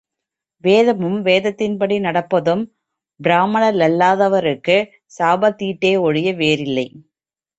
வேதமும் 0.63 1.25
வேதத்தின்படி 1.25 1.97
நடப்பதும் 1.99 2.63
பிராமணரல்லாதாருக்குச் 3.19 4.89
சாபத்தீட்டே 5.19 5.99
ஒழிய 6.01 6.33
வேறில்லை. 6.33 6.87